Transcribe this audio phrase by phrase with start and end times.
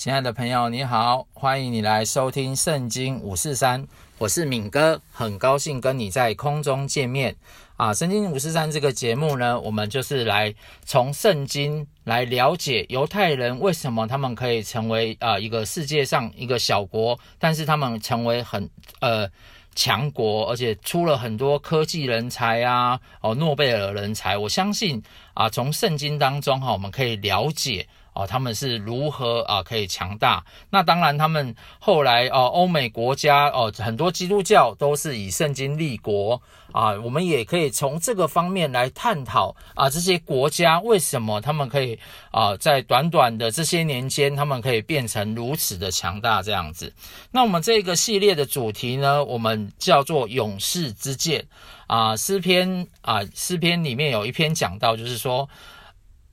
[0.00, 3.84] 亲爱的朋友，你好，欢迎你来收听《圣经五四三》，
[4.16, 7.36] 我是敏哥，很高兴跟你在空中见面
[7.76, 7.90] 啊！
[7.94, 10.54] 《圣经五四三》这个节目呢，我们就是来
[10.86, 18.66] 从圣经来了解犹太人为什么他们可以成为啊一个世界上一个小国，但是他们成为很
[19.00, 19.28] 呃
[19.74, 24.38] 强国，而且出了很多科技人才啊，哦，诺贝尔人才。
[24.38, 25.02] 我相信
[25.34, 27.86] 啊，从圣经当中哈，我们可以了解。
[28.12, 30.44] 哦，他们是如何啊可以强大？
[30.68, 36.40] 那当然，他们后来哦，欧美国家哦，很多基督教都是以圣经立国
[36.72, 36.90] 啊。
[37.00, 41.98] 我们也可以从这个方面来探讨啊，这些国家为什么他们可以
[42.32, 46.92] 啊，在短短的这些年间，他们可以变成如此的强大这样子。
[47.30, 51.46] 那我们这个系列的主题呢，我们叫做勇士之剑
[51.86, 52.16] 啊。
[52.16, 55.48] 诗篇啊，诗篇里面有一篇讲到，就是说。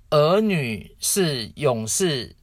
[0.09, 2.33] 儿女是勇士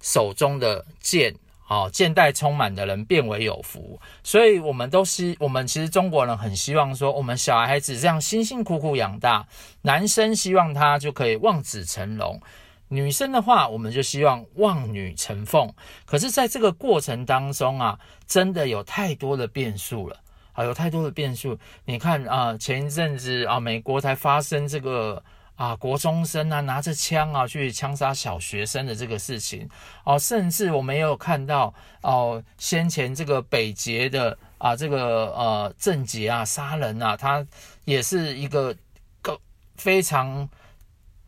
[0.00, 1.32] 手中的剑，
[1.62, 4.00] 好，剑带充满的人变为有福。
[4.24, 9.46] 所以，我们都希，我们其实中国人很希望说，我们小孩子这样辛辛苦苦养大，
[9.82, 12.40] 男生希望他就可以望子成龙，
[12.88, 15.72] 女生的话，我们就希望望女成凤。
[16.04, 20.16] 可是，在这个过程当中啊，真的有太多的变数了
[20.54, 21.56] 啊，有太多的变数。
[21.84, 25.22] 你看啊，前一阵子啊，美国才发生这个。
[25.62, 29.68] 啊，国中生啊，拿着枪啊去枪杀小学生的这个事情
[30.04, 37.46] 哦，甚至我们也有看到哦，先前这个北捷的啊，这个呃郑捷啊杀人啊，他
[37.84, 38.74] 也是一个
[39.20, 39.38] 个
[39.76, 40.48] 非常。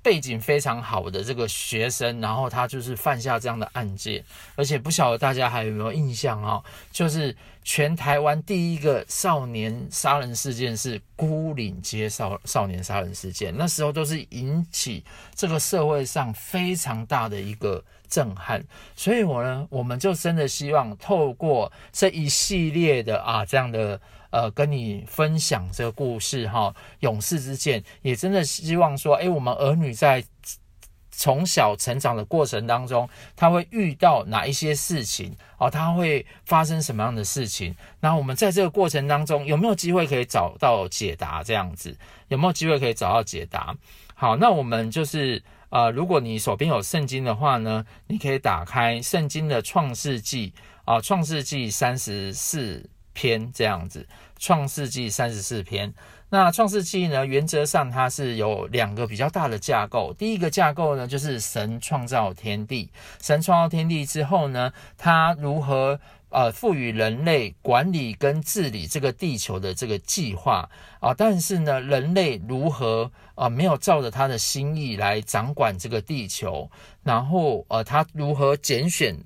[0.05, 4.23] 背景非常好的这个学生，然后他就是犯下这样的案件，
[4.55, 6.63] 而且不晓得大家还有没有印象啊？
[6.93, 15.03] 就是全台湾第一个少年杀人事件是孤岭街少少年杀人事件，那时候都是引起
[15.35, 18.63] 这个社会上非常大的一个震撼。
[18.95, 23.99] 所以我呢，我们就真的希望透过这一系列的啊这样的。
[24.35, 30.25] 呃，跟你分享这个故事哈，勇士之剑也真的希望说，诶，我们儿女在
[31.13, 37.73] 从小成长的过程当中，他会遇到哪一些事情哦，他会发生什么样的事情？
[38.01, 41.41] 那我们在这个过程当中有没有机会可以找到解答？
[41.45, 43.73] 这样子有没有机会可以找到解答？
[44.17, 50.53] 好，那我们就是呃，如果你手边有圣经的话呢，你可以打开圣经的创世纪
[50.85, 54.05] 啊，创世纪三十四篇这样子。
[54.45, 55.95] 创世纪三十四篇，
[56.29, 60.13] 那创世纪呢，原则上它是有两个比较大的架构。
[60.19, 62.91] 第一个架构呢，就是神创造天地，
[63.23, 70.69] 神创造天地之后呢，他如何呃赋予人类管理跟治理这个地球的这个计划
[71.01, 71.15] 啊？
[71.17, 76.71] 但是呢，人类如何啊没有照着他的心意来掌管这个地球？
[77.03, 79.17] 然后呃，他如何拣选？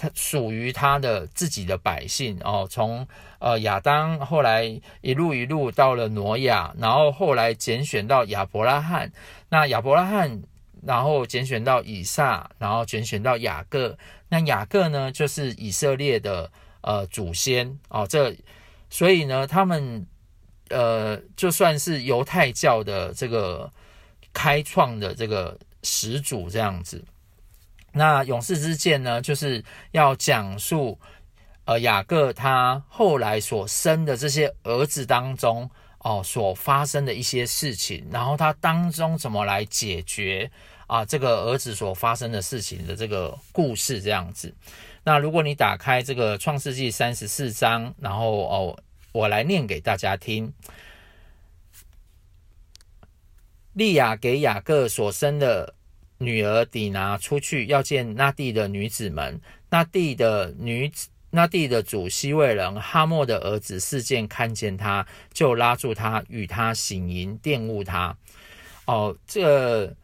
[0.00, 3.06] 他属于他的自己的百姓哦，从
[3.38, 9.12] 呃亚当后来一路一路到了挪亚，然后后来拣选到亚伯拉罕，
[9.50, 10.42] 那亚伯拉罕
[10.86, 13.98] 然后拣选到以撒，然后拣选到雅各，
[14.30, 16.50] 那雅各呢就是以色列的
[16.80, 18.34] 呃祖先哦，这
[18.88, 20.06] 所以呢他们
[20.70, 23.70] 呃就算是犹太教的这个
[24.32, 27.04] 开创的这个始祖这样子。
[27.92, 30.96] 那勇士之剑呢，就是要讲述，
[31.64, 35.68] 呃，雅各他后来所生的这些儿子当中，
[35.98, 40.48] 哦，所发生的一些事情，然后他当中怎么来解决
[40.86, 44.54] 啊，这个儿子所发生的事情的这个故事这样子。
[45.02, 48.78] 那如果你打开这个创世纪三十四章，然后哦，
[49.10, 50.52] 我来念给大家听。
[53.72, 55.74] 利亚给雅各所生的。
[56.22, 68.14] 女儿底拿出去要见那地的女子们，那地的女子，那地的主西魏人哈莫的儿子事件看见他，就拉住他，与他行淫，玷污他。
[68.84, 69.96] 哦，这个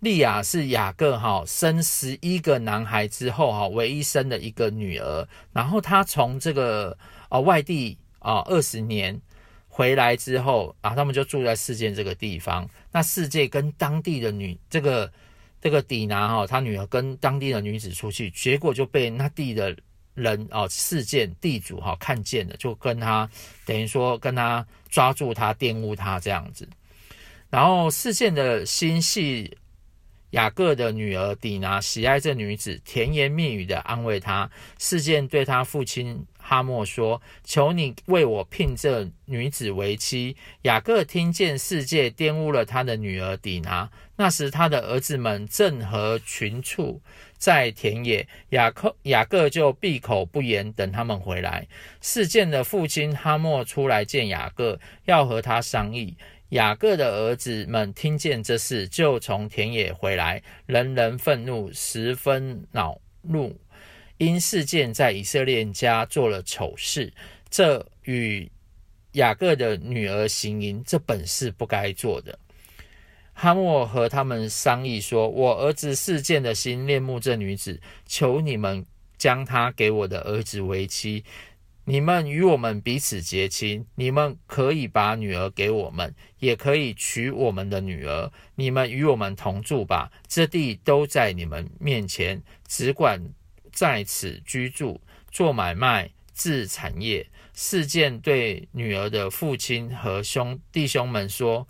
[0.00, 6.94] 利亚是雅各哈生十一个男孩之后哈唯一生的一个女儿，然后他从这个
[7.30, 9.18] 啊外地啊二十年
[9.68, 12.68] 回来之后啊，他们就住在示剑这个地方。
[12.90, 15.10] 那世界跟当地的女这个。
[15.62, 19.74] 这个底拿哈，他女儿跟当地的女子出去，结果就被那地的
[20.14, 23.30] 人哦，事件地主哈看见了，就跟他
[23.64, 26.68] 等于说跟他抓住他，玷污他这样子。
[27.48, 29.56] 然后事件的心系
[30.32, 34.50] 雅各的女儿底拿喜爱这女子，甜言蜜语的安慰她。
[34.78, 47.00] 事件对他父亲哈莫说：“求你为我聘这女子为妻。”雅各听见世界玷污了他的女儿底拿，那时他的儿子们正和群畜
[47.36, 51.66] 在田野，雅克雅各就闭口不言，等他们回来。
[52.00, 56.16] 事件的父亲哈莫出来见雅各，要和他商议。
[56.52, 63.58] 雅各的儿子们听见这事，就从田野回来，人人愤怒，十分恼怒，
[64.18, 67.10] 因事件在以色列家做了丑事，
[67.48, 68.52] 这与
[69.12, 72.38] 雅各的女儿行淫，这本是不该做的。
[73.32, 78.84] 哈莫和他们商议说：“我儿子事件的心恋慕这女子，求你们
[79.16, 81.24] 将她给我的儿子为妻。”
[81.84, 88.30] 你们与我们彼此结亲，你们可以把女儿给我们，也可以娶我们的女儿。
[88.54, 93.20] 你们与我们同住吧，这地都在你们面前，只管
[93.72, 95.00] 在此居住，
[95.32, 97.26] 做买卖，置产业。
[97.52, 101.66] 示剑对女儿的父亲和兄弟兄们说：“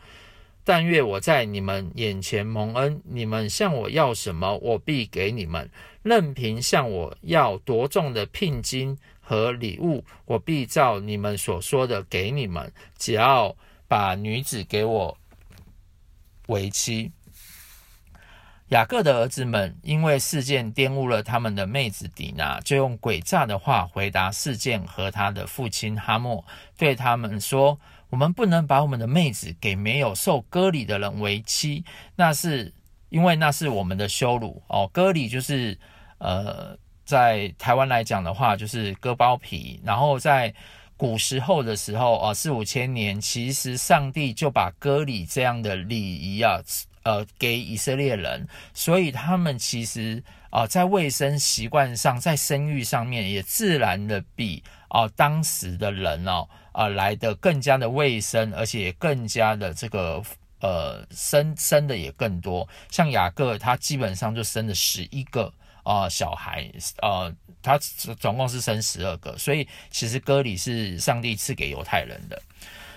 [0.63, 5.67] 但愿我在你们眼前蒙恩，你们向我要什么，我必给你们；
[6.03, 13.57] 任凭向我要多重的聘金。”和礼物，我必照你们所说的给你们，只要
[13.89, 15.17] 把女子给我
[16.49, 17.13] 为妻。
[18.69, 26.45] 雅各的儿子们因为事件玷污了他们的妹子底拿，就用诡诈的话回答事件和他的父亲哈莫，
[26.77, 27.79] 对他们说
[28.11, 31.85] ：“我们不能把我们的妹子给没有受割礼的人为妻，
[32.17, 32.75] 那是
[33.09, 34.91] 因为那是我们的羞辱哦。
[34.93, 35.79] 割礼就是
[36.19, 36.77] 呃。”
[37.13, 39.79] 在台湾来讲的话，就是割包皮。
[39.85, 40.55] 然后在
[40.97, 46.59] 古时候的时候啊，四五千年，其实上帝就把割礼这样的礼仪啊，
[47.03, 60.23] 呃，给以色列人，所以他们其实啊，在卫生习惯上，在生育上面，也自然的比啊当时的人哦啊来的更加的卫生，而且更加的这个
[60.63, 62.67] 呃生生的也更多。
[62.91, 65.53] 像雅各，他基本上就生了十一个。
[65.83, 66.71] 啊、小孩，
[67.01, 67.79] 呃，他
[68.19, 72.41] 总共是生十二个，所以其实割礼是上帝赐给犹太人的。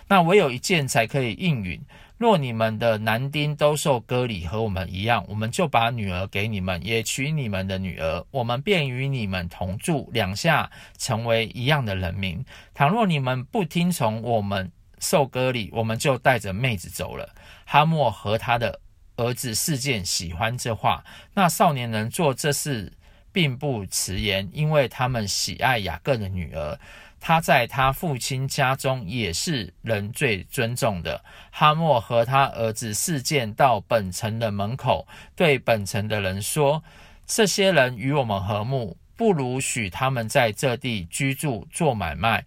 [0.07, 1.81] 那唯有一件才可以应允。
[2.17, 12.45] 若你们的男丁都受割礼和我们一样，我们就把女儿给你们，也娶你们的女儿，我们便与你们同住，两下成为一样的人民。
[12.73, 17.27] 倘若你们不听从我们受割礼，我们就带着妹子走了。
[17.65, 18.79] 哈莫和他的。
[19.17, 21.03] 儿子事件喜欢这话，
[21.33, 22.91] 那少年人做这事
[23.31, 26.79] 并不迟延，因为他们喜爱雅各的女儿，
[27.19, 31.23] 他在他父亲家中也是人最尊重的。
[31.51, 36.83] 哈莫和他儿子事件到本城的门口，对本城的人说
[37.25, 42.45] ：“这些人与我们和睦，不如许他们在这地居住做买卖。”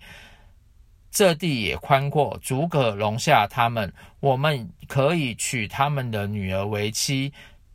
[1.11, 3.93] 这地也宽阔，足可容下他们。
[4.21, 7.33] 我们可以娶他们的女儿为妻，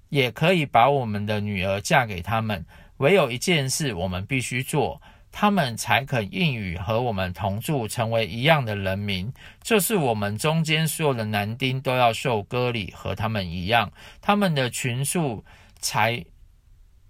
[0.09, 2.65] 也可以把我们的女儿嫁给他们。
[2.97, 5.01] 唯有一件事，我们必须做，
[5.31, 9.33] 他们才肯应允和我们同住，成为一样的人民。
[9.61, 13.91] 就是我们中间所有的男丁都要受割礼，和他们一样。
[14.21, 15.43] 他们的群数
[15.79, 16.23] 才、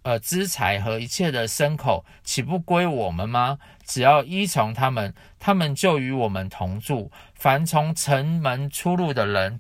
[0.03, 3.57] 呃资财和一切的牲口，岂不归我们吗？
[3.85, 7.11] 只要依从他们，他们就与我们同住。
[7.33, 9.59] 凡从城门出入的人，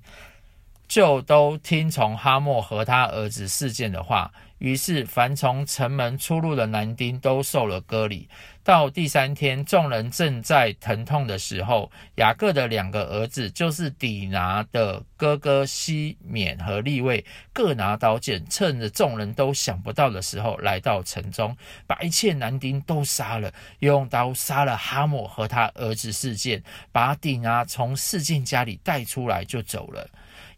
[0.87, 4.31] 就都听从哈莫和他儿子事件的话。
[4.63, 8.29] 于是，凡从城门出入的男丁都受了割礼。
[8.63, 21.53] 到第三天，众人正在疼痛的时候，雅各的两个儿子，就是底拿的哥哥西缅和利未，各拿刀剑，趁着众人都想不到的时候，来到城中，
[21.85, 30.09] 把一切男丁都杀了，用刀杀了哈姆和他儿子示剑，把底拿从示剑家里带出来就走了。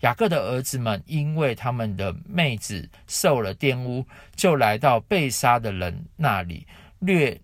[0.02, 6.68] 雅各的儿子们因为他们的妹子受了玷污，就来到被杀的人那里，
[7.00, 7.40] 掠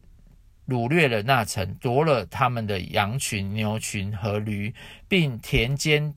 [0.67, 4.73] 掳掠了那城，夺了他们的羊群、牛群和驴，
[5.07, 6.13] 并田间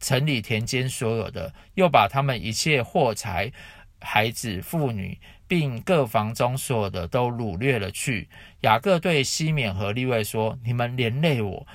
[0.00, 3.52] 城里田间所有的，又把他们一切货财、
[4.00, 8.28] 孩子、妇女，并各房中所有的都掳掠了去。
[8.62, 11.66] 雅各对西缅和利未说：“你们连累我，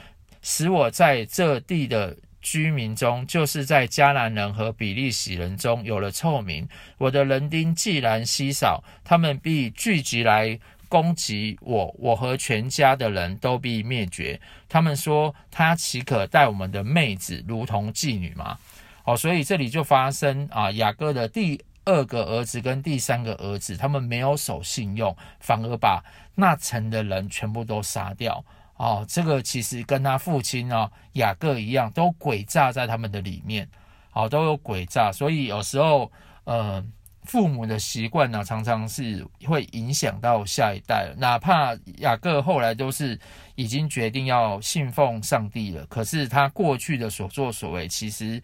[0.41, 6.67] 使我在这地的。”居民中，就是在迦南人和比利洗人中有了臭名。
[6.97, 14.41] 我的人丁既然稀少，他们必聚集来攻击我，我和全家的人都必灭绝。
[14.67, 18.57] 他们说：他岂可待我们的妹子如同妓女吗？
[19.03, 26.03] 哦，所以这里就发生啊，雅各的第二个儿子跟第三个儿子，他们没有守信用，反而把
[26.35, 28.43] 那城的人全部都杀掉。
[28.83, 33.69] 哦，这个其实跟他父亲哦雅各一样，都诡诈在他们的里面，
[34.09, 36.11] 好、哦，都有诡诈，所以有时候
[36.43, 36.83] 呃。
[37.25, 41.13] 父母的习惯呢，常常是会影响到下一代。
[41.19, 43.17] 哪怕雅各后来都是
[43.53, 48.41] 已经决定要信奉上帝了，可是他过去的所作所为，其实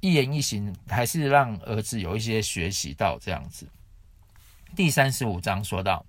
[0.00, 3.68] 一言一行还是让儿子有一些学习到这样子。
[4.74, 6.02] 第三十五章说到。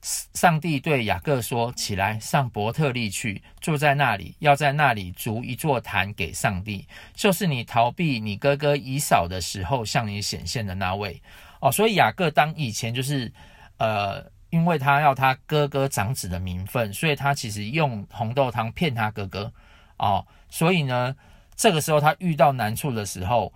[0.00, 11.20] 上帝对雅各说：“起来，上伯特利去，住在那里，要在那里筑一座坛给上帝，就是你逃避你哥哥以扫的时候向你显现的那位。”
[11.60, 13.32] 哦，所以雅各当以前就是，
[13.78, 19.52] 呃，因为他要他哥哥长子的名分，所以他其实用红豆汤骗他哥哥。
[19.96, 21.16] 哦，所以呢，
[21.56, 23.52] 这个时候他遇到难处的时候，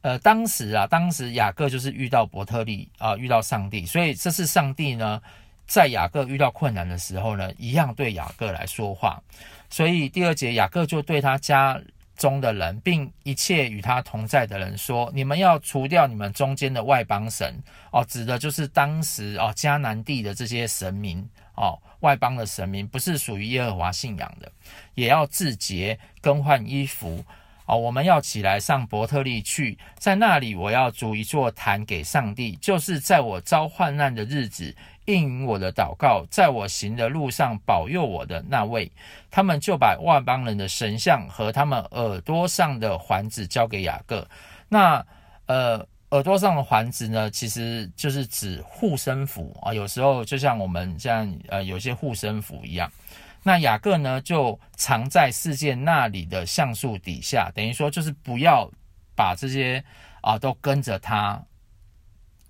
[0.00, 5.20] 呃，当时啊，当时雅各就是遇到伯特利啊，遇到上帝，所以这是上帝呢。
[5.68, 9.22] 在雅各遇到困难的时候呢，一样对雅各来说话。
[9.70, 11.78] 所以第二节，雅各就对他家
[12.16, 17.54] 中的人，并一切与他同在的人说：“你们要除掉你们中间的外邦神
[17.92, 24.50] 哦，指的就是当时哦迦南地的这些神明哦，外邦的神明不是属于耶和华信仰的，
[24.94, 27.22] 也要自洁，更换衣服。”
[27.66, 34.74] 哦，我们要起来上伯特利去，在那里我要筑一座坛给上帝，就是在我遭患难的日子
[35.08, 38.90] 应允我的祷告，在我行的路上保佑我的那位。
[39.30, 44.26] 他们就把外邦人的神像和他们耳朵上的环子交给雅各。
[44.68, 45.04] 那
[45.46, 52.90] 呃，耳朵上的环子呢，其实就是指护身符啊，有时候就像我们这样呃，有些护身符一样。
[53.42, 58.70] 那雅各呢，就藏在世界那里的橡树底下，等于说就是不要
[59.14, 59.82] 把这些
[60.20, 61.42] 啊都跟着他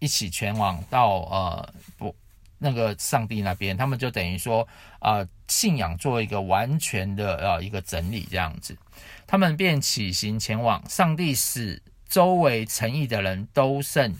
[0.01, 2.15] 一起前往到呃不
[2.59, 4.67] 那个上帝那边，他们就等于说
[4.99, 8.77] 啊信仰做一个完全的呃一个整理这样子，
[9.27, 14.15] 他们便起行前往，上帝使周围城邑的人都甚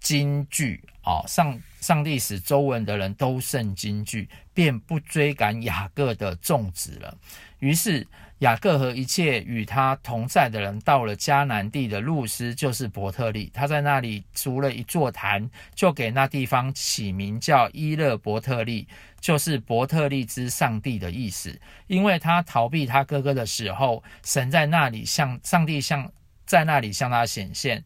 [0.00, 1.60] 惊惧啊上。
[1.80, 7.16] 上帝使周围的人都甚惊惧，便不追赶雅各的众子了。
[7.60, 8.04] 于是
[8.40, 13.50] 雅各和一切与他同在的人到了迦南地的路斯，就是伯特利。
[13.52, 18.86] 他在那里筑了一座坛，就给那地方起名叫伊勒伯特利，
[19.20, 21.60] 就是伯特利之上帝的意思。
[21.88, 26.10] 因为他逃避他哥哥的时候，神在那里向上帝向
[26.46, 27.84] 在那里向他显现。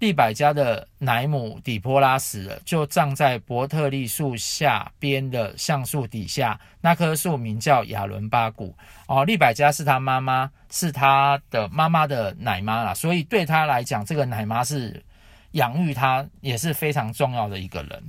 [0.00, 6.58] 利百加的奶母底波拉死了，就葬在伯特利树下边的橡树底下。
[6.80, 8.74] 那棵树名叫亚伦巴谷。
[9.06, 12.94] 哦，利百加是他妈妈，是他的妈妈的奶妈啦。
[12.94, 15.04] 所以对他来讲，这个奶妈是
[15.52, 18.02] 养育他也是非常重要的一个人。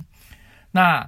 [0.70, 1.06] 那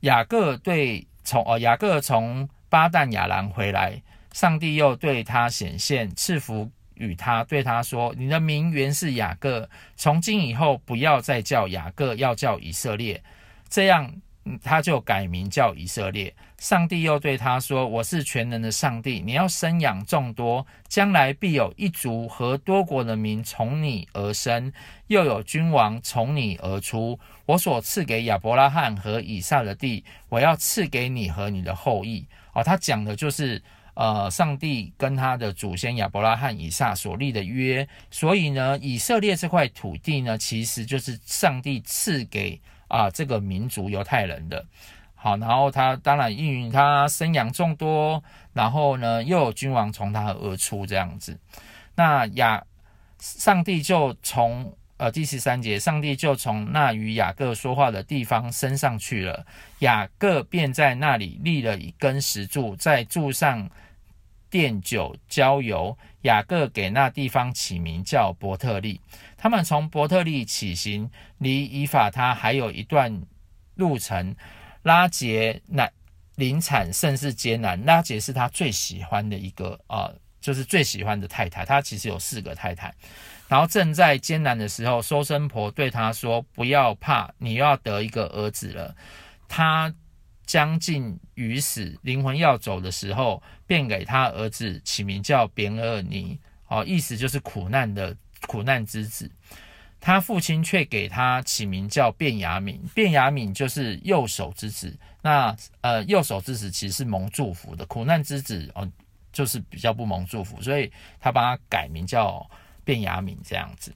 [0.00, 4.00] 雅各对从哦，雅各从巴旦亚兰回来，
[4.32, 6.70] 上帝又对他显现，赐福。
[7.00, 9.66] 与他对他说：“你的名原是雅各，
[9.96, 13.20] 从今以后不要再叫雅各，要叫以色列。”
[13.70, 14.12] 这样，
[14.62, 16.34] 他就改名叫以色列。
[16.58, 24.70] 上帝又对他说：“我是全能的上帝，你要生养众多，将来必有一族和多国的民从你而生，
[25.06, 27.18] 又有君王从你而出。
[27.46, 33.62] 我所赐给亚伯拉罕和以撒的地，我要赐给你和你的后裔。”哦，他讲的就是。
[34.00, 44.64] 呃，上帝跟他的祖先亚伯拉罕、以撒所立的约，所以呢，以色列这块土地呢，其实就是上帝赐给啊、这个民族犹太人的。
[45.14, 51.38] 好，然后他当然应允他生养众多，然后呢，又有君王从他而出这样子。
[51.94, 52.64] 那雅
[53.18, 59.44] 上帝就从呃第十三节，上帝就从那与雅各说话的地方升上去了，
[59.80, 63.68] 雅各便在那里立了一根石柱，在柱上。
[64.50, 69.00] 奠酒郊游，雅各给那地方起名叫伯特利。
[69.36, 73.22] 他们从伯特利起行，离以法他还有一段
[73.76, 74.34] 路程。
[74.82, 75.92] 拉结难
[76.36, 77.82] 临产甚是艰难。
[77.84, 81.64] 拉结是他最喜欢的一个啊、呃，就是最喜欢的太太。
[81.64, 82.92] 他其实有四个太太。
[83.46, 88.94] 然后正在艰难的时候，收生婆对他说：“不要怕，你要得一个儿子了。”
[89.48, 89.94] 他。
[90.50, 98.16] 将近于死，灵魂要走的时候，便给他儿子起名叫便俄尼，哦，意思就是苦难的
[98.48, 99.30] 苦难之子。
[100.00, 104.92] 他父亲却给他起名叫便雅悯，便雅悯就是右手之子。
[105.22, 108.90] 那呃，右手之子其实是蒙祝福的，苦难之子哦，
[109.32, 110.90] 就是比较不蒙祝福，所以
[111.20, 112.44] 他帮他改名叫
[112.82, 113.94] 便雅悯这样子。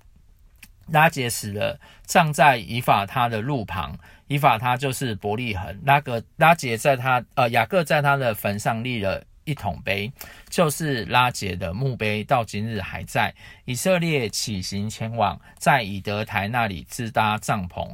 [0.88, 3.98] 拉结死了，葬在以法他的路旁。
[4.26, 5.80] 以法他就是伯利恒。
[5.84, 10.10] 拉格拉杰在他呃雅各在他的坟上立了一桶碑，
[10.48, 13.34] 就是拉杰的墓碑，到今日还在。
[13.64, 17.88] 以色列起行前往，在以德台那里支搭帐篷。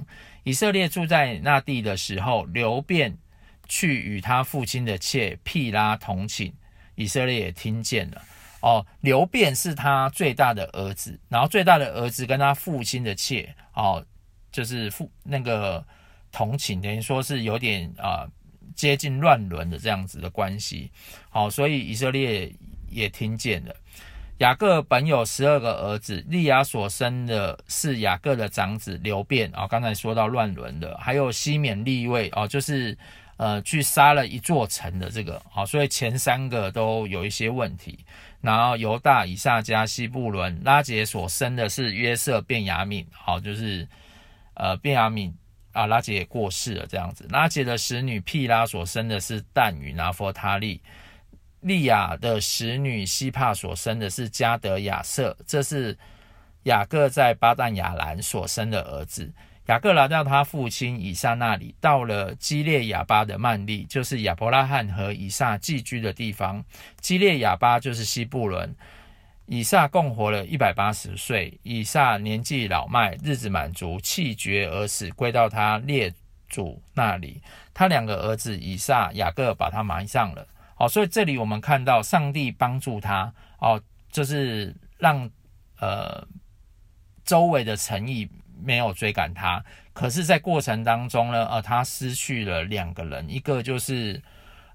[0.45, 3.17] 以色列住在那地的时候，流便
[3.69, 6.53] 去与他父亲的妾辟拉同寝，
[6.95, 8.23] 以色列也听见了。
[8.61, 14.05] 哦，流便是他最大的儿子，然后最大的儿子跟他父亲的妾，哦，
[14.53, 15.85] 就是父那个
[16.33, 18.27] 同情，等于说是有点啊。
[18.77, 20.91] 接近乱伦的这样子的关系，
[21.29, 22.51] 好，所以以色列
[22.89, 23.77] 也听见了。
[24.39, 29.67] 雅各本有十二个儿子，利亚所生的是雅各的长子流便啊。
[29.67, 32.97] 刚才说到乱伦的，还有西缅利位哦，就是
[33.37, 37.99] 呃去杀了一座城的这个，好，所以前三个都有一些问题。
[38.41, 43.87] 然后犹大、以萨迦、西布伦、拉结所生的是约瑟、便雅敏，好，就是
[44.55, 45.35] 呃便雅敏。
[45.73, 47.27] 啊，拉结也过世了，这样子。
[47.31, 50.81] 拉结的使女辟拉所生的是但与拿弗他利，
[51.61, 55.97] 利亚的使女西帕所生的是加得亚瑟，这是
[56.65, 59.33] 雅各在巴旦亚兰所生的儿子。
[59.67, 66.65] 雅各来到他父亲以撒那里，到了基列亚巴的曼利，就是亚伯拉罕和以撒寄居的地方。
[67.00, 68.75] 基列亚巴就是西布伦。
[69.52, 71.59] 以撒共活了一百八十岁。
[71.64, 76.14] 以撒年纪老迈，日子满足，气绝而死，归到他列
[76.49, 77.42] 祖那里。
[77.75, 80.47] 他两个儿子以撒、雅各把他埋葬了。
[80.76, 85.28] 好，所以这里我们看到上帝帮助他，哦，就是让
[85.80, 86.25] 呃
[87.25, 88.30] 周围的诚意
[88.62, 89.61] 没有追赶他。
[89.92, 94.23] 可是，在过程当中呢，呃，他失去了两个人，一个就是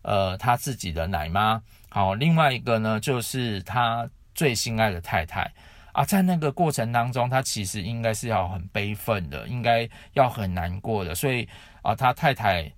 [0.02, 4.06] 呃他自己的奶妈，好，另外一个呢就是他。
[4.36, 5.52] 最心爱的太太
[5.94, 11.16] 啊，在那个过程当中，他其实应该是要很悲愤的，应该要很难过的。
[11.16, 11.48] 所以
[11.82, 12.70] 啊，他太太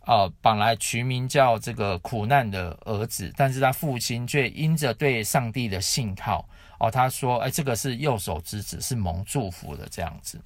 [0.00, 6.46] 啊，本来取名叫这个苦难的儿子，但是他父亲却因着对上帝的信靠
[6.78, 10.38] 哦，他说：“哎，这个是右手之子，是蒙祝福的这样子。”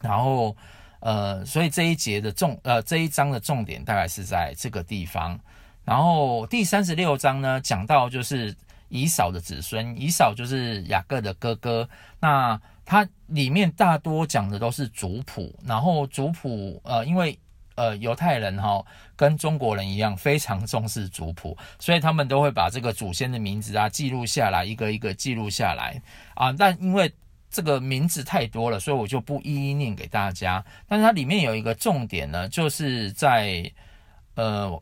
[0.00, 0.56] 然后
[1.00, 5.36] 呃，所以这一节的重呃这一章的重点大概是在这个地方。
[5.84, 8.54] 然后第三十六章呢，讲到就是。
[8.94, 11.88] 以扫的子孙，以扫就是雅各的哥哥。
[12.20, 17.36] 那他里面大多讲的都是族谱，然后族谱呃，因为
[17.74, 26.00] 呃犹太人哈、哦、跟中国人一样非常重视族谱，所以他们都会把这个祖先的名字啊记录下来，一个一个记录下来
[26.36, 26.52] 啊。
[26.52, 27.12] 但因为
[27.50, 30.64] 这个名字太多了，所以我就不一一念给大家。
[30.86, 33.68] 但是它里面有一个重点呢，就是在
[34.36, 34.80] 呃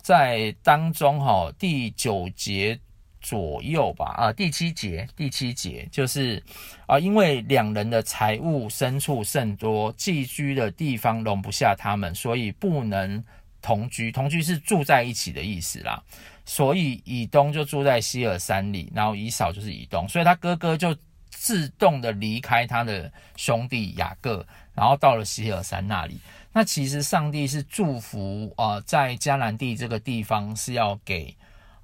[0.00, 2.80] 在当中哈、哦、第九节。
[3.26, 6.40] 左右吧，啊，第七节，第七节就是
[6.86, 13.24] 啊，因为两人的财物牲畜甚多，寄居的地方容不下他们，所以不能
[13.60, 14.12] 同居。
[14.12, 16.00] 同居是住在一起的意思啦。
[16.44, 20.96] 所以以东就住在西尔山里，然后以扫就是以东，所以他哥哥就
[21.28, 26.16] 自动的离开他的兄弟雅各，然后到了西尔山那里。
[26.52, 31.34] 那其实上帝是祝福啊，在迦南地这个地方是要给。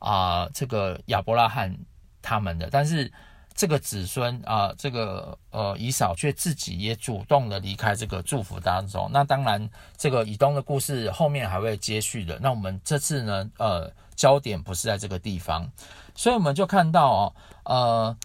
[0.03, 1.75] 啊，这个亚伯拉罕
[2.21, 3.11] 他们的，但是
[3.55, 9.09] 这个子孙啊，这个呃以扫却自己也主动的离开这个祝福当中。
[9.13, 12.39] 那当然，这个以东的故事后面还会接续的。
[12.41, 15.71] 那我们这次呢，呃，焦点不是在这个地方，
[16.15, 17.35] 所以我们就看到哦，
[17.65, 18.17] 呃，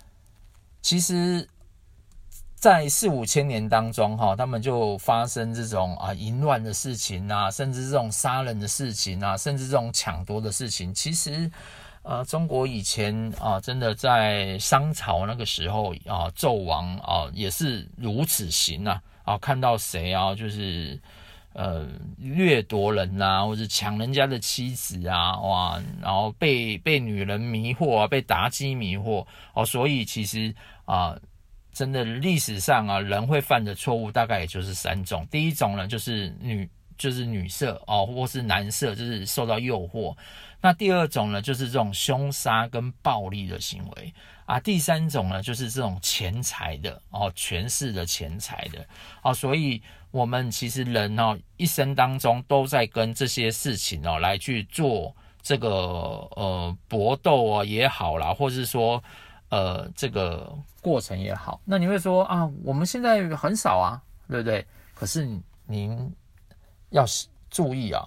[0.82, 1.48] 其实。
[2.60, 10.92] 在四五千年当中，哈，他们就发生这种啊淫乱的事情啊，甚至这种杀人的事情啊，甚至这种抢夺的事情。
[10.92, 11.50] 其实，
[12.02, 21.00] 呃，中国以前啊，真的在商朝那个时候啊，纣王啊也是如此行啊，啊，看到谁啊，就是
[21.54, 31.16] 呃掠夺人啊，或者抢人家的妻子啊，哇，然后被被女人迷惑啊，被妲己迷惑哦，所以其实啊。
[31.78, 35.28] 真的历史上啊，人会犯的错误大概也就是三种。
[35.30, 40.18] 第一种呢，就是女就是女色哦，或是男色，就是受到诱惑。
[40.60, 44.12] 那第二种呢，就是这种凶杀跟暴力的行为
[44.48, 44.60] 啊。
[44.60, 48.84] 第三种呢，就是这种钱财的哦，权势的钱财的
[49.22, 49.32] 哦。
[49.32, 59.04] 所以，我们其实人哦，一生当中都在跟这些事情哦来去做这个呃搏斗啊也好啦，或是说。
[59.50, 64.66] 呃，这个过程也好，那你会说啊，我们现在很少啊，对不对？
[64.94, 65.28] 可是
[65.66, 66.14] 您
[66.90, 67.06] 要
[67.50, 68.04] 注意啊，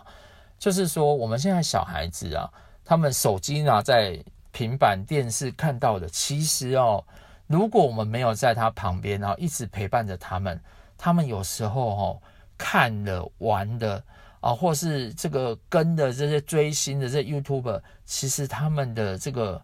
[0.59, 2.51] 就是说我们现在小孩子啊，
[2.85, 4.23] 他们手机拿在
[4.53, 7.03] 平板电视看到的，其实哦，
[7.47, 10.61] 如果我们没有在他旁边，然后一直陪伴着他们，
[10.99, 12.23] 他们有时候哦
[12.59, 14.03] 看的玩的
[14.41, 19.63] 啊，或是这个跟的这些追星的这 YouTube，其实他们的这个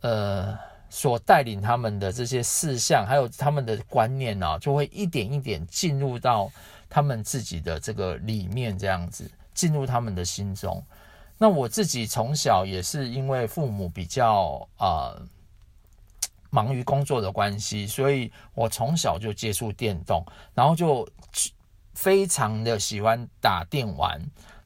[0.00, 0.58] 呃
[0.88, 6.50] 所带领他们的这些事项，还有他们的观念啊，就会一点一点进入到
[6.88, 10.82] 他们自己的这个里面，这样子进入他们的心中。
[11.38, 15.22] 那我自己从小也是因为父母比较啊、呃、
[16.50, 21.08] 忙于工作的关系，所以我从小就接触电动，然后就
[21.94, 24.20] 非常的喜欢打电玩，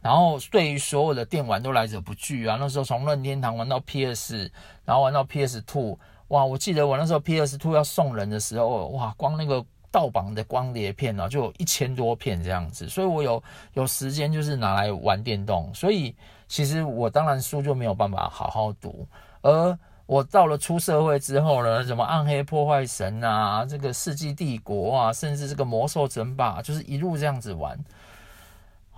[0.05, 2.59] 然后对于所有的电玩都来者不拒啊。
[2.61, 4.53] 那时候从任天堂玩到 PS，
[4.85, 6.45] 然后玩到 PS Two，哇！
[6.45, 16.15] 我记得我那时候 PS Two 要送人的时候，哇，光那个盗版的光碟片呢，就有一千多片这样子，所以我有有时间就是拿来玩电动，所以。
[16.47, 19.09] 其实我当然书就没有办法好好读，
[19.41, 27.77] 而我到了出社会之后呢，什么暗黑破坏神啊，这个世纪帝国啊，甚至这个魔兽争霸，就是一路这样子玩。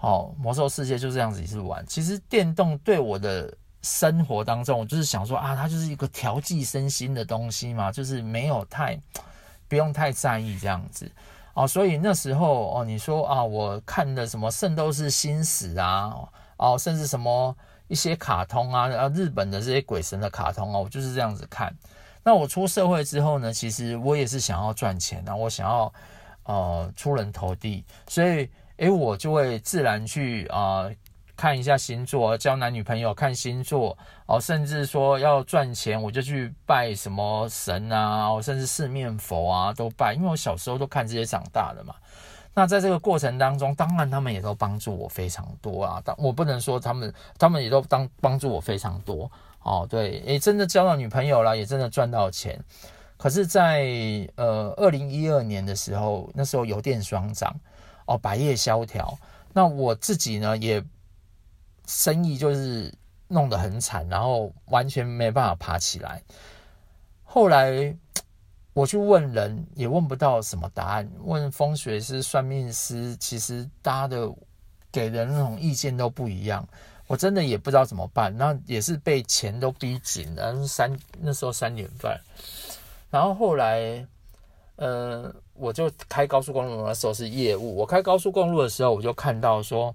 [0.06, 1.84] 哦，魔兽世界就这样子一直玩。
[1.84, 8.96] 其实电动对我的生活当中，我就是想说啊，它就是一个调剂身心的东西嘛，就是没有太
[9.66, 11.10] 不用太在意这样子。
[11.54, 16.14] 哦，所以那时候哦，你说啊，我看的什么《圣斗士星矢》啊。
[16.58, 17.54] 哦，甚至什么
[17.88, 21.76] 一些卡通啊，啊，日本的这些鬼神的卡通啊，我就是这样子看。
[22.22, 25.92] 那我出社会之后呢，其实我也是想要赚钱啊，我想要
[26.44, 30.90] 呃出人头地，所以诶，我就会自然去啊、
[31.36, 41.94] 看一下星座，交男女朋友看星座哦，甚至说要赚钱，我就去拜什么神啊，甚至四面佛啊都拜，因为我小时候都看这些长大的嘛。
[42.54, 46.00] 那在这个过程当中，当然他们也都帮助我非常多啊。
[46.02, 49.30] 但我不能说他们，他们也都当帮助我非常多
[49.62, 49.86] 哦。
[49.88, 52.58] 对，也真的交到女朋友了，也真的赚到钱。
[53.18, 57.54] 可是在，在呃二零一二年的时候，那时候油电双涨
[58.06, 59.18] 哦，百业萧条。
[59.52, 60.82] 那我自己呢，也
[61.86, 62.92] 生意就是
[63.28, 66.22] 弄得很惨，然后完全没办法爬起来。
[67.22, 67.96] 后来。
[68.76, 74.30] 我去问人也问不到什么答案，问风水师、算命师，其实大家的
[74.92, 76.68] 给的那种意见都不一样，
[77.06, 78.36] 我真的也不知道怎么办。
[78.36, 82.20] 那也是被钱都逼紧了，三那时候三点半，
[83.10, 84.06] 然后后来，
[84.76, 89.94] 呃，我就开高速公路的时候是业务，我开高速公路的时候，我就看到说，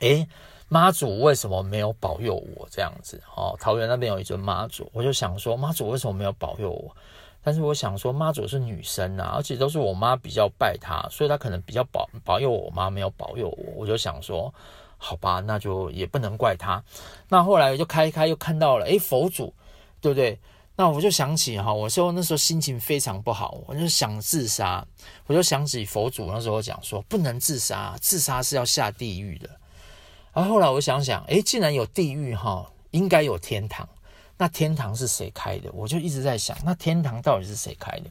[0.00, 0.26] 诶，
[0.68, 3.20] 妈祖为什么没有保佑我这样子？
[3.36, 6.94] 哦，桃园那边有一尊妈祖，我就想说，妈祖为什么没有保佑我？
[7.42, 13.72] 但是我想说，妈祖是女生啊，而且都是我妈比较拜她，所以她可能比较保保佑我妈，没有保佑我。
[13.76, 14.52] 我就想说，
[14.96, 16.82] 好吧，那就也不能怪她。
[17.28, 19.52] 那后来就开一开，又看到了，诶，佛祖，
[20.00, 20.38] 对不对？
[20.76, 24.84] 那我就想起哈，我说那时候心情非常不好，我就想自杀。
[25.26, 29.48] 我就想起佛祖那时候讲说，不能自杀，自杀是要下地狱的。
[30.32, 33.88] 然后后来我想想，诶，既然有地狱哈，应该有天堂。
[34.36, 35.70] 那天堂是谁开的？
[35.72, 38.10] 我就一直在想，那天堂到底是谁开的？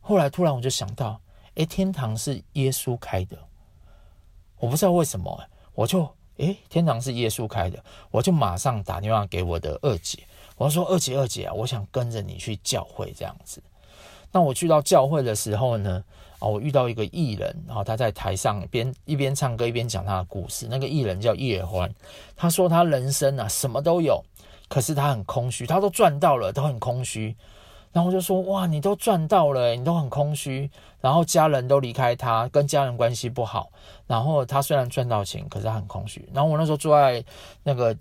[0.00, 1.20] 后来突然我就想到，
[1.56, 3.36] 诶，天堂是耶稣开的。
[4.56, 5.38] 我不知道为什么，
[5.74, 6.08] 我就
[6.38, 10.26] 诶，天堂是耶稣开的，我就马上打电话给我的二姐，
[10.60, 13.62] 我说二姐二姐啊，我想跟着你去教会这样子。
[14.30, 16.04] 那我去到教会的时候呢，
[16.38, 20.66] 啊，我遇到一个艺人，然后他在台上边一边唱歌一边讲他的故事。
[20.68, 21.90] 那个艺人叫叶欢，
[22.36, 24.22] 他说他人生啊什么都有。
[24.68, 27.34] 可是他很空虚，他都赚到了，都很空虚。
[27.90, 30.70] 然后我就说：哇，你都赚到了，你都很空虚。
[31.00, 33.72] 然后家人都离开他，跟家人关系不好。
[34.06, 36.28] 然后他虽然赚到钱，可是他很空虚。
[36.32, 37.24] 然后我那时候坐在
[37.64, 37.96] 那个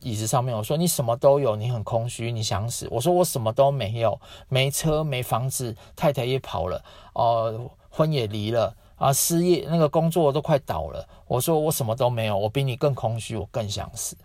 [0.00, 2.88] 椅子上面，我说：你什么都有，你很空虚，你想死。
[2.90, 11.06] 我说：我什么都没有，没车，没房子，太太也跑了，呃，婚也离了，啊，失业，那个工作都快倒了。
[11.26, 14.16] 我说：我什么都没有，我比你更空虚，我更想死。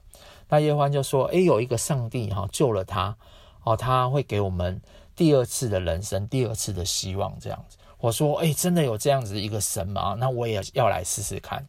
[0.49, 3.15] 那叶欢就说：“诶，有一个上帝哈救了他，
[3.63, 4.81] 哦，他会给我们
[5.15, 10.15] 第二次的人生，第二次的希望这样子。”我说：“诶，真的有这样子一个神吗？
[10.17, 11.67] 那我也要来试试看。”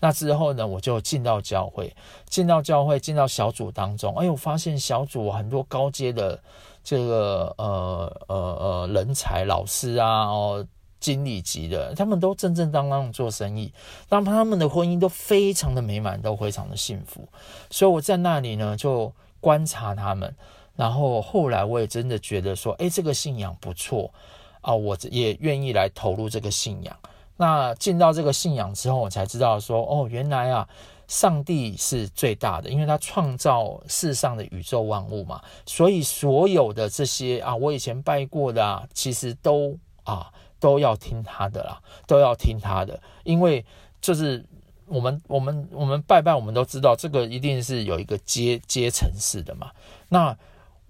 [0.00, 1.94] 那之后呢，我就进到教会，
[2.28, 4.16] 进到教会，进到小组当中。
[4.16, 6.42] 哎，我发现小组很多高阶的
[6.82, 10.66] 这个呃呃呃人才老师啊，哦。
[11.00, 13.72] 经理级的，他们都正正当当做生意，
[14.06, 17.26] 当他们的婚姻都非常的美满，都非常的幸福。
[17.70, 19.10] 所以我在那里呢，就
[19.40, 20.36] 观察他们，
[20.76, 24.12] 然后后来我也真的觉得说，诶，这个信仰不错
[24.60, 26.94] 啊，我也愿意来投入这个信仰。
[27.40, 30.68] 那进到这个信仰之后，我才知道说，哦，原来啊，
[31.08, 39.74] 上帝是最大的，因为他创造世上的宇宙万物嘛，所以所有的这些啊，我以前拜过的啊，其实都
[40.04, 43.64] 啊都要听他的啦，都要听他的，因为
[44.02, 44.44] 就是
[44.84, 49.70] 我们我们我们拜拜，我们都知道这个一定是有一个阶阶层式的嘛，
[50.10, 50.36] 那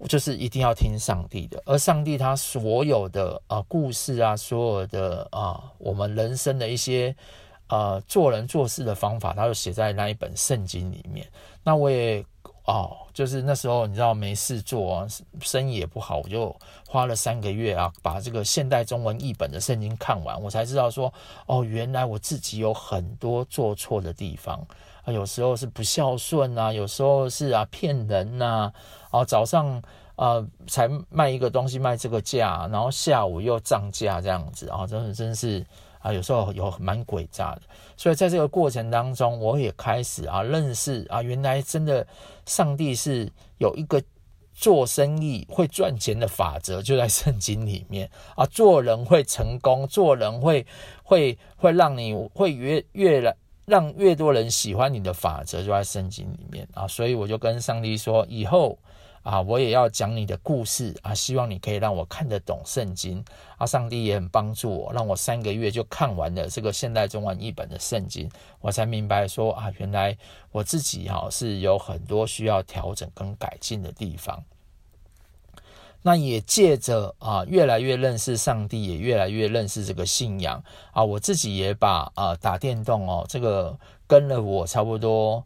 [0.07, 7.15] 就是一定要听上帝的，而上帝他所有的啊故事啊，所有的啊我们人生的一些。
[7.73, 11.25] 呃，做人做事的方法，他就写在那一本圣经里面。
[11.63, 12.21] 那我也
[12.65, 15.07] 哦，就是那时候你知道没事做啊，
[15.39, 16.53] 生意也不好，我就
[16.85, 21.13] 花了三个月啊，把这个现代中文译本的圣经看完，我才知道说，
[21.45, 24.59] 哦，原来我自己有很多做错的地方
[25.03, 28.71] 啊，有时候是不孝顺啊，有时候是啊骗人呐，
[29.09, 29.81] 啊，早上
[30.15, 35.65] 呃才卖一个东西卖这个价，然后下午又涨价这样子啊，真的真是。
[36.03, 37.61] 啊，有时候有蛮诡诈的，
[37.95, 42.03] 所以在这个过程当中，我也开始啊认识啊，原来真的
[42.47, 44.01] 上帝是有一个
[44.51, 50.65] 做生意会赚钱的法则，就在圣经里面啊，做人会成功，做人会
[51.03, 53.35] 会会让你会越越来
[53.65, 58.77] 让越多人喜欢你的法则，就在圣经里面啊，所以我就跟上帝说，以后。
[59.23, 61.13] 啊，我也要讲你的故事啊！
[61.13, 63.23] 希望你可以让我看得懂圣经
[63.55, 63.67] 啊！
[63.67, 68.27] 上帝也很帮助我，让我三个月就看完了这个现代中文译本的圣经，
[68.61, 70.17] 我才明白说啊，原来
[70.51, 74.43] 我自己哈是有很多需要调整跟改进的地方。
[76.01, 85.43] 那也借着啊，越来越认识上帝，也越来越认识这个信仰啊，我自己也把啊打电动哦，这个跟了我差不多。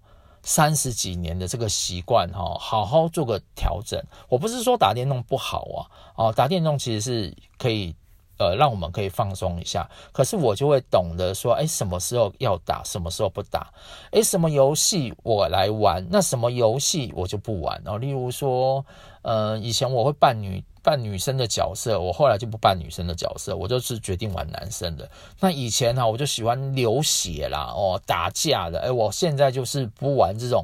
[0.48, 4.00] 三十几年的这个习惯哈，好好做个调整。
[4.30, 5.80] 我不是说打电动不好啊，
[6.16, 7.96] 哦，打电动其实是可以，
[8.38, 9.90] 呃，让我们可以放松一下。
[10.12, 13.72] 可是我就会懂得说，哎，什么时候要打，什么时候不打。
[14.12, 17.82] 哎，什么游戏我来玩，那什么游戏我就不玩。
[17.84, 18.86] 然后，例如说，
[19.22, 20.64] 呃，以前我会扮女。
[20.86, 25.10] 扮女生的角色，我后来就不扮女生的角色，我就是决定玩男生的。
[25.40, 28.80] 那以前哈，我就喜欢流血啦，哦，打架的。
[28.82, 30.64] 哎，我现在就是不玩这种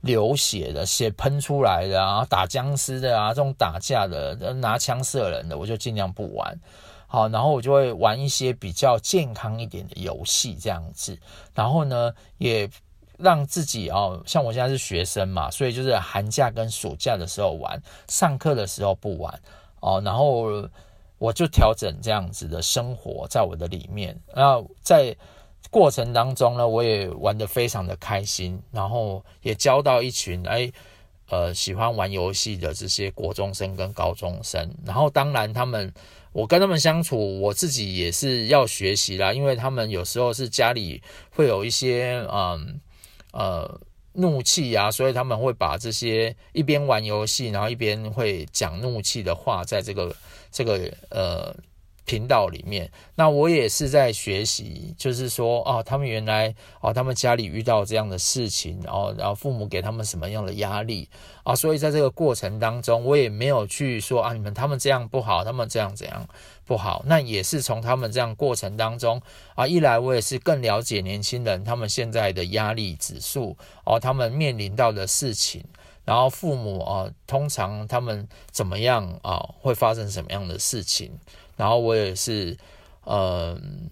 [0.00, 6.58] 流血的、血喷出来的啊，打僵尸的啊，这种打架的、拿枪射人的，我就尽量不玩。
[7.08, 11.18] 好，然后我就会玩一些比较健康一点的游戏，这样子。
[11.52, 12.70] 然后呢，也。
[13.20, 19.40] 让自己哦，像我现在是学生嘛，所以就是寒假跟暑假的时候玩，上课的时候不玩
[19.80, 20.00] 哦。
[20.04, 20.68] 然后
[21.18, 24.16] 我就调整这样子的生活在我的里面。
[24.32, 25.16] 那在
[25.68, 30.70] 过程当中呢，我也玩得非常的开心，然后也交到一群哎
[31.28, 34.72] 呃喜欢玩游戏的这些国中生跟高中生。
[34.86, 35.92] 然后当然他们，
[36.32, 42.80] 我跟他们相处，我自己也是要学习啦，因为他们有时候是家里会有一些嗯。
[43.30, 43.78] 呃，
[44.14, 50.16] 怒气呀，所以他们会把这些一边玩游戏，然后一边会讲怒气的话，在这个
[50.50, 51.54] 这个呃
[52.08, 52.90] 频道里面。
[53.14, 61.08] 那我也是在学习，就是说，哦，他们原来哦，他们家里遇到这样的事情，然后然后父母给他们什么样的压力
[61.44, 66.26] 啊，所以在这个过程当中，我也没有去说啊，你们他们这样不好，他们这样怎样。
[66.64, 69.22] 不好，那也是从他们这样过程当中
[69.54, 75.64] 啊，一来我也是更了解年轻人他们现在的压力指数哦，他们面临到的事情，
[76.04, 81.10] 然后父母啊，通常他们怎么样啊，会发生什么样的事情，
[81.58, 82.56] 然后我也是
[83.04, 83.90] 嗯。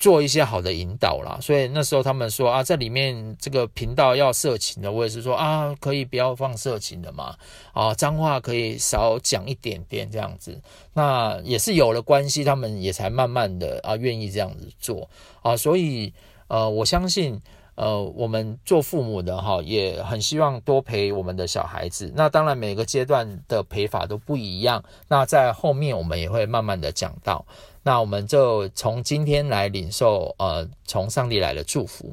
[0.00, 7.34] 做一些好的引导啦，所以那时候他们说啊，在里面这个频道要色情的，我也是说啊，可以不要放色情的嘛，
[7.72, 15.10] 啊，脏话可以少讲一点点这样子，那也是有了关系，他们也才慢慢的啊愿意这样子做。
[15.42, 16.14] 啊，所以
[16.46, 17.42] 呃，我相信
[17.80, 27.46] 呃，我们做父母的哈，也很希望多陪我们的小孩子，那当然每个阶段的陪法都不一样，那在后面我们也会慢慢的讲到。
[27.84, 32.12] 那我们就从今天来领受，呃，从上帝来的祝福。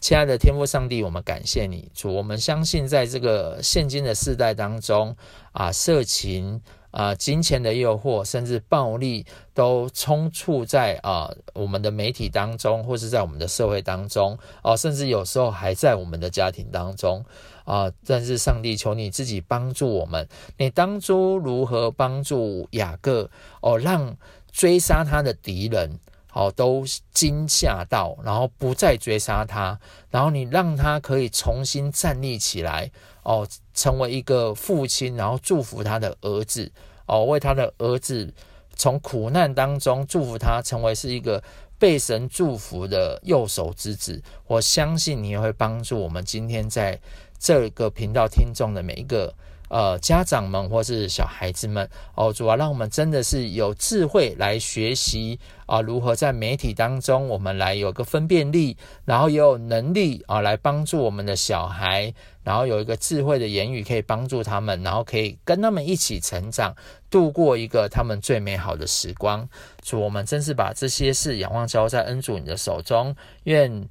[0.00, 5.14] 亲爱的天父上帝，我们感谢你，主，我们相信在这个现今的世代当中，
[5.52, 9.24] 啊，色情啊，金钱的诱惑，甚至暴力，
[9.54, 17.24] 都充斥在啊我们的媒体当中，或是在我们的社会当中，哦，甚至有时候还在我们的家庭当中，
[17.64, 24.16] 啊，但是上帝求你自己帮助我们，你当初如何帮助雅各，哦，让。
[24.52, 26.00] 追杀他的敌人，
[26.30, 29.78] 好，都惊吓到，然后不再追杀他，
[30.10, 32.90] 然后你让他可以重新站立起来，
[33.24, 36.70] 哦，成为一个父亲，然后祝福他的儿子，
[37.06, 38.32] 哦，为他的儿子
[38.76, 41.42] 从苦难当中祝福他，成为是一个
[41.78, 44.22] 被神祝福的右手之子。
[44.46, 46.98] 我相信你也会帮助我们今天在
[47.38, 49.34] 这个频道听众的每一个。
[49.70, 66.74] 呃，家长们或是小孩子们，哦，主啊，让我们真的是有智慧来学习啊、如何在媒体当中，我们来有个分辨力，然后也有能力啊、来帮助我们的小孩，然后有一个智慧的言语可以帮助他们，然后可以跟他们一起成长，
[67.08, 69.48] 度过一个他们最美好的时光。
[69.84, 73.88] 主，我们真是把这些事仰望交在恩主你的手中，愿。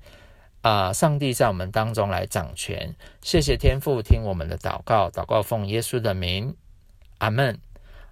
[0.62, 6.54] 啊、上帝在我们当中来掌权，谢谢天父听我们的祷告，祷告奉耶稣的名，
[7.20, 7.58] 阿门。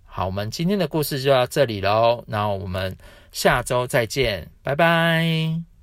[0.05, 2.97] 好，我们今天的故事就到这里喽，那我们
[3.31, 5.76] 下周再见，拜拜。